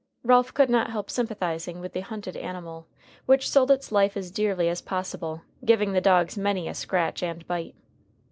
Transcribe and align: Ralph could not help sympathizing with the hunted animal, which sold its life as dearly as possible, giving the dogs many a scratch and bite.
Ralph 0.23 0.51
could 0.55 0.71
not 0.71 0.89
help 0.89 1.11
sympathizing 1.11 1.79
with 1.79 1.93
the 1.93 1.99
hunted 1.99 2.35
animal, 2.35 2.87
which 3.27 3.47
sold 3.47 3.69
its 3.69 3.91
life 3.91 4.17
as 4.17 4.31
dearly 4.31 4.67
as 4.67 4.81
possible, 4.81 5.43
giving 5.63 5.93
the 5.93 6.01
dogs 6.01 6.39
many 6.39 6.67
a 6.67 6.73
scratch 6.73 7.21
and 7.21 7.45
bite. 7.45 7.75